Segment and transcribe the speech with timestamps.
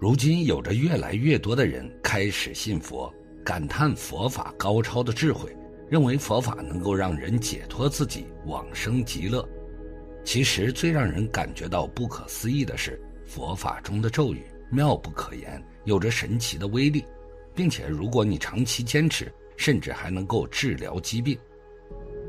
[0.00, 3.12] 如今有着越来越多的人开始信佛，
[3.44, 5.54] 感叹佛法高超的智慧，
[5.90, 9.46] 认为佛法能够让人解脱自己，往生极乐。
[10.24, 17.04] 其实最让人感觉到不可思议的是，佛法中的咒语妙不可言，有着神奇的威力，
[17.54, 21.38] 并且如果你长期坚持，甚至还能够治疗疾病。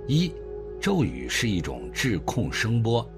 [0.07, 0.29] 一，
[0.81, 3.09] 咒语是一种治控声波。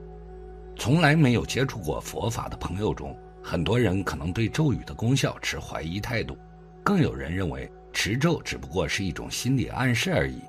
[0.76, 3.18] 从来没有接触过佛法的朋友中。
[3.44, 6.38] 很多人可能对咒语的功效持怀疑态度，
[6.82, 10.42] 更有人认为持咒只不过是一种心理暗示而已。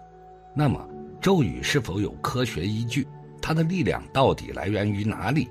[0.55, 0.89] 那么，
[1.21, 3.07] 咒语是否有科学依据？
[3.43, 5.49] 它的力量到底来源于哪里？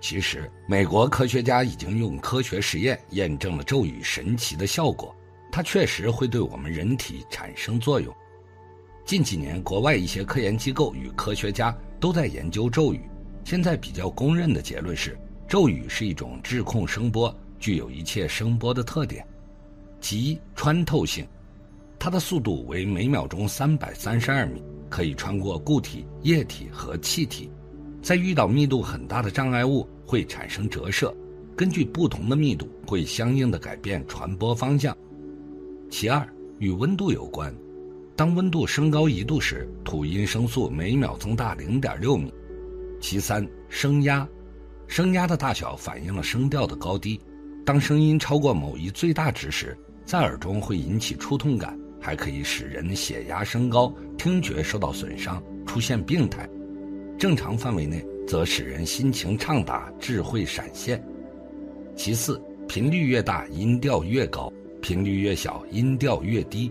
[0.00, 5.14] 其实，美国科学家已经用科学实验验证了咒语神奇的效果，
[5.52, 8.12] 它确实会对我们人体产生作用。
[9.04, 13.02] 近几年，国外一些科研机构与科学家都在研究咒语，
[13.44, 15.16] 现在比较公认的结论是。
[15.52, 19.22] 咒语是一种质控声波，具有一切声波的特点，
[20.00, 21.26] 即穿透性。
[21.98, 27.50] 它的速度为每秒钟三百三十二米，可以穿过固体、液体和气体，
[28.00, 31.14] 在遇到密度很大的障碍物会产生折射，
[31.54, 34.96] 根据不同的密度会相应的改变传播方向。
[35.90, 36.26] 其二，
[36.60, 37.54] 与温度有关，
[38.16, 42.32] 当温度升高一度时，吐音声速每秒增大零点六米。
[43.02, 44.26] 其三，声压。
[44.92, 47.18] 声压的大小反映了声调的高低。
[47.64, 56.46] 当声音超过某一最大值时，在耳中会引起触痛感，还可以使人血压升高、听觉受到损伤、出现病态。
[57.18, 61.02] 正常范围内，则使人心情畅达、智慧闪现。
[61.96, 66.70] 其次，频率越大，音调越高；频率越小，音调越低。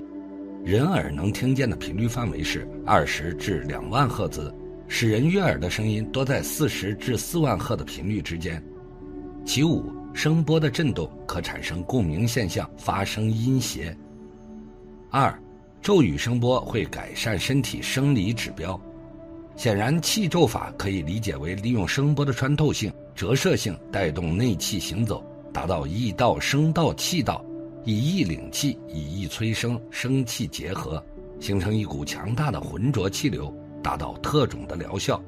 [0.64, 4.54] 人耳能听见的频率范围是二十至两万赫兹。
[4.94, 8.62] 使人悦耳的声音多在四十至四万赫的频率之间。
[9.46, 13.98] 其五，声波的振动可产生共鸣现象，发生音谐。
[15.10, 15.34] 二，
[15.82, 18.80] 咒语声波会改善身体生理指标。
[19.56, 27.42] 显然，气咒法可以理解为利用声波的穿透性、折射性，带动内气行走，达到意道、声道、气道，
[27.86, 31.02] 以意领气，以意催生，生气结合，
[31.40, 33.52] 形成一股强大的浑浊气流。
[33.82, 35.22] 达到特种的疗效，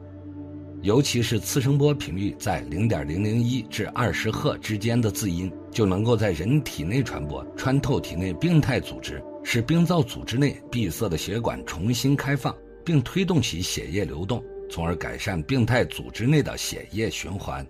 [0.82, 17.66] 尤其是次声波频率在零点零零一至二十赫之间的字音，就能够在人体内传播，穿透体内病态组织，使病灶组织内闭塞的血管重新开放，并推动起血液流动，从而改善病态组织内的血液循环。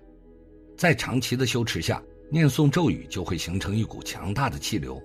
[0.75, 2.01] 在长期的修持下，
[2.31, 4.99] 念诵咒语就会形成一股强大的气流，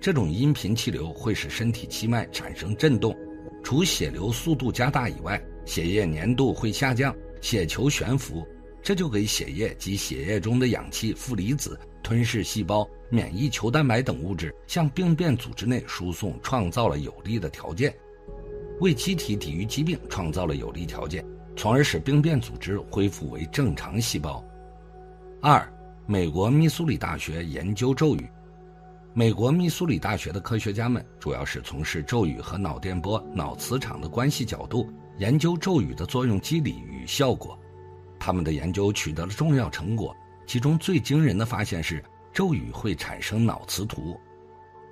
[0.00, 3.16] 这种音频气流会使身体气脉产生震动。
[3.64, 8.46] 除血流速度加大以外，血液粘度会下降，血球悬浮，
[8.82, 17.92] 这就给血液及血液中的氧气、负离子、吞噬细胞、免疫球蛋白等物质向病变组织内输送创造了有利的条件，
[18.80, 21.24] 为机体抵御疾病创造了有利条件，
[21.56, 24.44] 从而使病变组织恢复为正常细胞。
[25.40, 25.66] 二，
[26.06, 28.28] 美国密苏里大学研究咒语。
[29.16, 37.56] 美国密苏里大学的科学家们主要是从事咒语和脑电波、脑磁场的关系角度研究咒语的作用机理与效果。
[38.18, 40.12] 他们的研究取得了重要成果，
[40.48, 42.02] 其中最惊人的发现是
[42.32, 44.18] 咒语会产生脑磁图。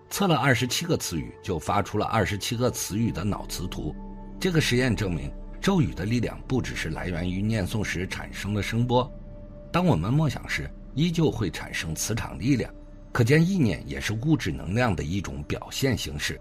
[0.09, 3.93] 测了二十七个词语，就发出了二十七个词语的脑磁图。
[4.39, 9.11] 这个实验证明，咒语的力量不只是来源于念诵时产生的声波，
[9.73, 12.73] 当我们默想时，依旧会产生磁场力量。
[13.13, 16.41] 可见意念也是物质能量的一种表现形式，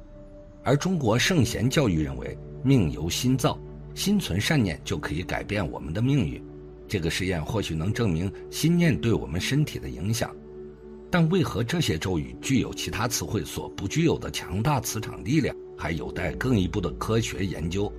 [0.63, 3.59] 而中国圣贤教育认为命由心造，
[3.93, 6.41] 心存善念就可以改变我们的命运。
[6.87, 10.33] 这个实验或许能证明心念对我们身体的影响，
[11.09, 17.91] 但为何这些咒语具有其他词汇所不具有的强大磁场力量，还有待更一步的科学研究。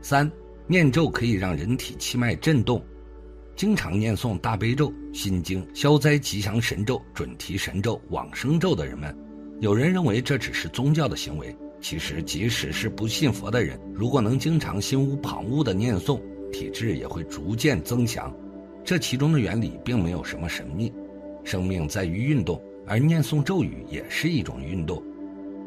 [0.00, 0.30] 三，
[0.66, 2.82] 念咒可以让人体气脉震动。
[3.56, 9.16] 经常念诵大悲咒、心经、消灾吉祥神咒、准提神咒、往生咒的人们，
[9.60, 11.54] 有人认为这只是宗教的行为。
[11.80, 16.20] 其实，即使是不信佛的人，如果能经常心无旁骛的念诵，
[16.50, 18.34] 体质也会逐渐增强。
[18.82, 20.92] 这其中的原理并没有什么神秘。
[21.44, 25.02] 生命在于运动，而念诵咒语也是一种运动。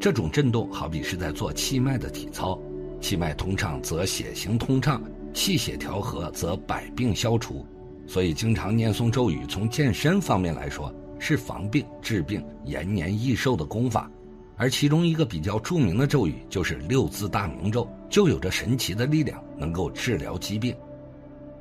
[0.00, 2.60] 这种震动好比是在做气脉的体操，
[3.00, 5.02] 气脉通畅则血行通畅，
[5.32, 7.64] 气血调和则百病消除。
[8.08, 14.10] 所以，经常念诵咒语，从健身方面来说，是防病、治病、延年益寿的功法。
[14.56, 20.74] 而其中一个比较著名的咒语就是六字大明咒，就有着神奇的力量，能够治疗疾病。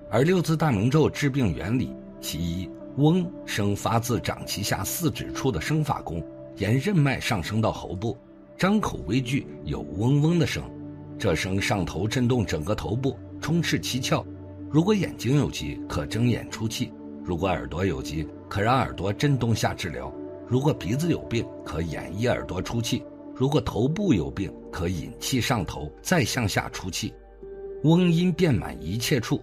[0.10, 8.18] 而六字大明咒治病原理，其一，翁生发自掌脐下四指处的生发宫，沿任脉上升到喉部，
[8.58, 10.64] 张口微聚，有嗡嗡的声，
[11.20, 14.24] 这声上头震动整个头部，充斥七窍。
[14.70, 16.92] 如果眼睛有疾，可睁眼出气；
[17.24, 20.12] 如果耳朵有疾，可让耳朵震动下治疗；
[20.46, 23.02] 如果鼻子有病，可掩一耳朵出气；
[23.34, 27.14] 如果头部有病，可引气上头，再向下出气。
[27.84, 29.42] 嗡音遍满一切处，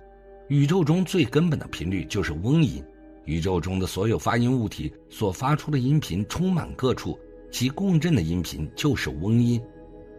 [0.49, 2.85] 宇宙中最根本的频率就是嗡音。
[3.25, 7.19] 宇宙中的所有发音物体所发出的音频充满各处，
[7.50, 9.59] 其共振的音频就是嗡音。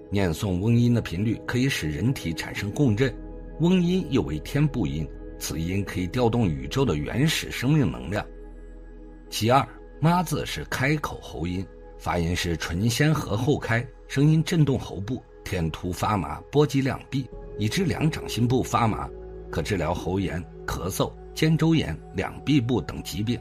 [0.09, 3.13] 念诵嗡音的频率可以使人体产生共振，
[3.59, 5.07] 翁音又为天部音，
[5.39, 8.25] 此音可以调动宇宙的原始生命能量。
[9.29, 9.67] 其二，
[10.01, 11.65] 妈字是开口喉音，
[11.97, 19.09] 发音是唇先合后开，声音震动喉部，天突发麻，波及两臂，以致两掌心部发麻，
[19.49, 21.11] 可治疗喉炎、咳嗽。
[21.33, 23.37] 肩周炎、两臂部等疾病。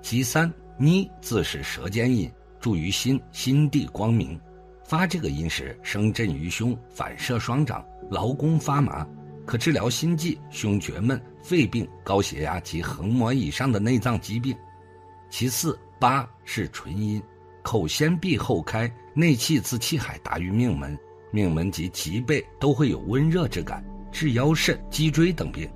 [0.00, 4.40] 其三，妮字是舌尖音，助于心，心地光明。
[4.82, 9.06] 发这个音时，声震于胸，反射双掌，劳宫发麻，
[9.48, 14.54] 可治疗心悸、胸厥闷、肺病、高血压及横膜以上的内脏疾病。
[15.30, 17.22] 其四，八是唇音，
[17.62, 20.94] 口先闭后开，内气自气海达于命门，
[21.30, 25.66] 命门及脊背都会有温热之感，治腰肾、脊椎等病。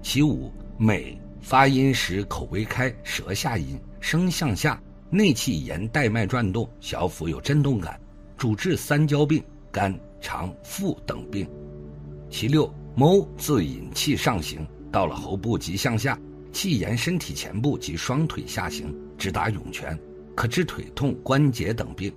[0.00, 0.52] 其五。
[0.78, 8.00] 美发音时口微开，舌下音，声向下，内气沿带脉转动，小腹有震动感，
[8.36, 11.48] 主治三焦病、肝、肠、腹等病。
[12.30, 16.18] 其六，谋自引气上行，到了喉部即向下，
[16.52, 19.98] 气沿身体前部及双腿下行，直达涌泉，
[20.34, 22.12] 可治腿痛、关节等病。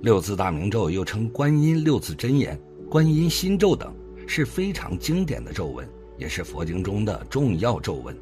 [0.00, 2.58] 六字大明咒又称观音六字真言、
[2.88, 3.94] 观音心咒等，
[4.26, 5.86] 是非常经典的咒文。
[6.16, 8.16] 也是佛经中的重要咒文，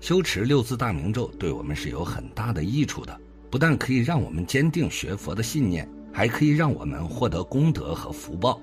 [0.00, 3.16] 修持六字大明咒对我们是有很大的益处的。
[3.48, 8.60] 不但可以让我们坚定学佛的信念，还可以让我们获得功德和福报。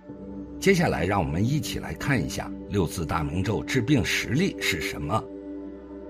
[0.59, 5.23] 接下来，让我们一起来看一下六字大明咒治病实例是什么。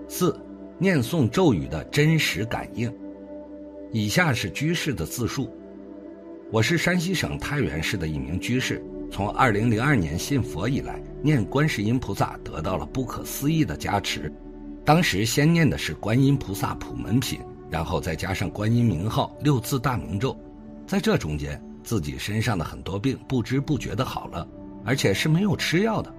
[0.07, 0.39] 四，
[0.77, 2.91] 念诵咒语的真实感应。
[3.91, 5.49] 以下是居士的自述：
[6.51, 8.81] 我是山西省太原市的一名居士。
[9.09, 14.31] 从二零零二年信佛以来，念观世音菩萨得到了不可思议的加持。
[14.83, 17.39] 当时先念的是观音菩萨普门品，
[17.69, 20.37] 然后再加上观音名号六字大明咒，
[20.85, 24.45] 在这中间，自己身上的很多病不知不觉的好了，
[24.83, 26.13] 而且是没有吃药的。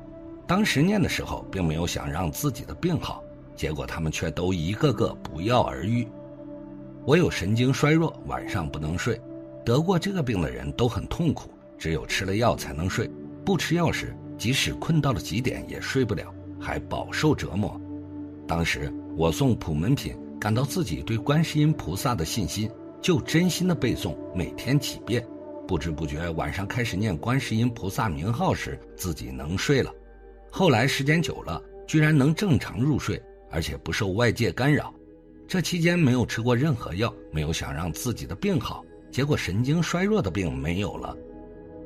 [0.47, 3.23] 当时念的时候，并没有想让自己的病好，
[3.55, 6.09] 结果他们却都一个个不药而愈。
[7.05, 9.21] 我有神经衰弱，晚上不能睡，
[9.63, 11.51] 得过这个病的人都很痛苦。
[11.77, 13.07] 只有吃了药才能睡，
[13.45, 17.79] 不吃药时，即使困到了极点也睡不了，还饱受折磨。
[18.47, 22.71] 当时我诵普门品，感到自己对观世音菩萨的信心，
[23.03, 25.23] 就真心的背诵，每天几遍，
[25.69, 29.93] 不知不觉晚上开始念观世音菩萨名号时，自己能睡了。
[30.51, 34.95] 后来时间久了，居然能正常入睡，而且不受外界干扰。
[35.47, 41.15] 这期间没有吃过任何药，没有想让自己的病好，结果神经衰弱的病没有了。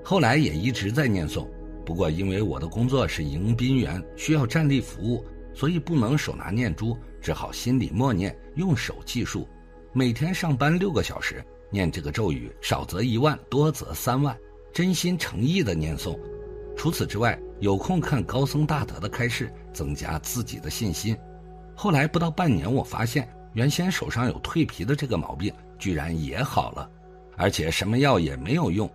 [0.04, 1.48] 后来也一直在念诵，
[1.84, 9.44] 不过因为我的工作是迎宾员，需要站立服务，所以不能手拿念珠，只好心里默念，用手计数。
[9.92, 14.36] 每天上班六个小时，念这个咒语，少则一万，多则三万，
[14.72, 16.16] 真心诚意的念诵。
[16.76, 21.16] 除此之外，有空看高僧大德的开示，增加自己的信心。
[21.74, 26.88] 后来不到半年，我发现原先手上有蜕皮的这个毛病，居然也好了，
[27.36, 28.88] 而且什么药也没有用。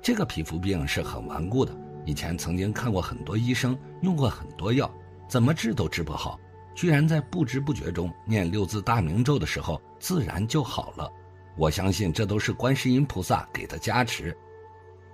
[0.00, 4.90] 这个皮肤病是很顽固的，以前曾经看过很多医生，用过很多药，
[5.28, 6.38] 怎么治都治不好，
[6.74, 11.10] 居然在不知不觉中念六字大明咒的时候，自然就好了。
[11.56, 14.36] 我相信这都是观世音菩萨给的加持。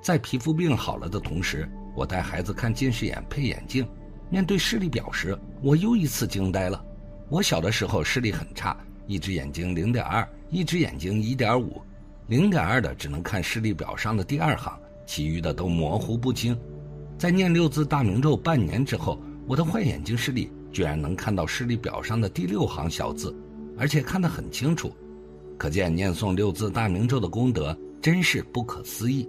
[0.01, 3.87] 在皮肤病好了的同时，我带孩子看近视眼配眼镜，
[4.29, 6.85] 面对视力表时，我又一次惊呆了。
[7.29, 11.81] 我小的时候视力很差，一只眼睛零点二，一只眼睛一点五。
[12.27, 16.59] 零点二的只能看视力表上的第二行，其余的都模糊不清。
[17.17, 23.33] 在念六字大明咒半年之后，我的坏眼睛视力居然能看到视力表上的第六行小字，
[23.79, 24.93] 而且看得很清楚。
[25.59, 29.29] 可见念诵六字大明咒的功德真是不可思议。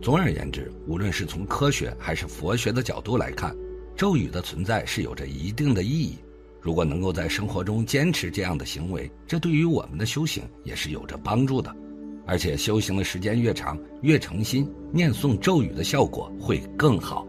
[0.00, 3.56] 总而言之，无论是从科学还是佛学的角度来看，
[3.96, 6.16] 咒语的存在是有着一定的意义。
[6.60, 11.74] 如果能够在生活中坚持这样的行为，这对于我们的修行也是有着帮助的。
[12.24, 17.26] 而且修行的时间越长，越诚心，念诵咒语的效果会更好。